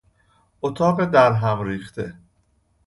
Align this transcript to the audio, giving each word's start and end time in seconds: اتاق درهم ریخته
اتاق 0.61 1.05
درهم 1.11 1.61
ریخته 1.63 2.19